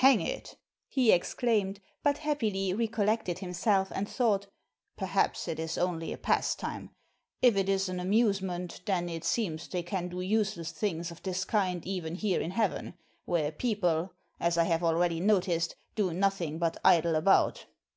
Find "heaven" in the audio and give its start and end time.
12.50-12.94